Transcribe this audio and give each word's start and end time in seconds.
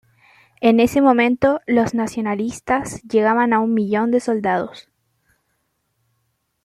En 0.61 0.79
ese 0.79 0.99
momento 0.99 1.61
los 1.67 1.93
nacionalistas 1.93 3.03
llegaban 3.03 3.53
a 3.53 3.59
un 3.59 3.75
millón 3.75 4.09
de 4.09 4.19
soldados. 4.19 4.89